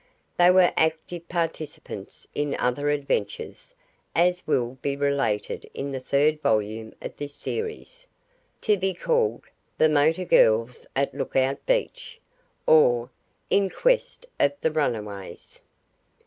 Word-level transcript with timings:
They 0.35 0.49
were 0.49 0.73
active 0.77 1.29
participants 1.29 2.27
in 2.33 2.55
other 2.57 2.89
adventures, 2.89 3.75
as 4.15 4.47
will 4.47 4.79
be 4.81 4.95
related 4.95 5.69
in 5.75 5.91
the 5.91 5.99
third 5.99 6.41
volume 6.41 6.95
of 7.03 7.15
this 7.17 7.35
series, 7.35 8.07
to 8.61 8.77
be 8.77 8.95
called 8.95 9.43
"The 9.77 9.89
Motor 9.89 10.25
Girls 10.25 10.87
at 10.95 11.13
Lookout 11.13 11.63
Beach; 11.67 12.19
Or, 12.65 13.11
In 13.51 13.69
Quest 13.69 14.25
of 14.39 14.53
the 14.61 14.71
Runaways." 14.71 15.61